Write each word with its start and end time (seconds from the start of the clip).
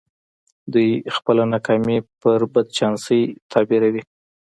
دوی 0.73 0.89
خپله 1.15 1.43
ناکامي 1.51 1.97
پر 2.21 2.39
بد 2.53 2.67
چانسۍ 2.77 3.21
تعبيروي. 3.51 4.01